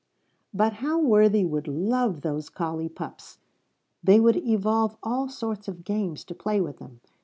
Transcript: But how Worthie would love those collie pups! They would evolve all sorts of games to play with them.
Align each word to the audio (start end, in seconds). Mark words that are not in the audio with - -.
But 0.51 0.73
how 0.81 0.99
Worthie 0.99 1.45
would 1.45 1.67
love 1.67 2.21
those 2.21 2.49
collie 2.49 2.89
pups! 2.89 3.37
They 4.03 4.19
would 4.19 4.35
evolve 4.37 4.97
all 5.03 5.29
sorts 5.29 5.67
of 5.67 5.83
games 5.83 6.23
to 6.23 6.33
play 6.33 6.59
with 6.59 6.79
them. 6.79 7.01